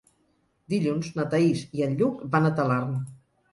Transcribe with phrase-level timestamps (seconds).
[0.73, 3.01] Dilluns na Thaís i en Lluc van a Talarn.